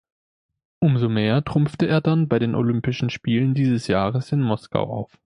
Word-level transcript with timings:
Umso 0.79 1.09
mehr 1.09 1.43
trumpfte 1.43 1.85
er 1.87 2.01
dann 2.01 2.27
bei 2.27 2.39
den 2.39 2.55
Olympischen 2.55 3.11
Spielen 3.11 3.53
dieses 3.53 3.85
Jahres 3.85 4.31
in 4.31 4.41
Moskau 4.41 4.81
auf. 4.85 5.19